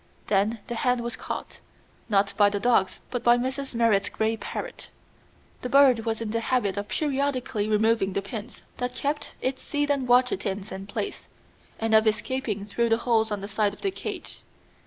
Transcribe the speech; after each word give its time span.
Then 0.25 0.57
the 0.65 0.73
hand 0.73 1.01
was 1.01 1.15
caught, 1.15 1.59
not 2.09 2.33
by 2.35 2.49
the 2.49 2.59
dogs, 2.59 2.99
but 3.11 3.23
by 3.23 3.37
Mrs. 3.37 3.75
Merrit's 3.75 4.09
gray 4.09 4.35
parrot. 4.35 4.87
The 5.61 5.69
bird 5.69 6.05
was 6.07 6.21
in 6.23 6.31
the 6.31 6.39
habit 6.39 6.75
of 6.75 6.87
periodically 6.87 7.67
removing 7.69 8.13
the 8.13 8.23
pins 8.23 8.63
that 8.77 8.95
kept 8.95 9.33
its 9.41 9.61
seed 9.61 9.91
and 9.91 10.07
water 10.07 10.35
tins 10.37 10.71
in 10.71 10.87
place, 10.87 11.27
and 11.79 11.93
of 11.93 12.07
escaping 12.07 12.65
through 12.65 12.89
the 12.89 12.97
holes 12.97 13.31
in 13.31 13.41
the 13.41 13.47
side 13.47 13.75
of 13.75 13.81
the 13.81 13.91
cage. 13.91 14.41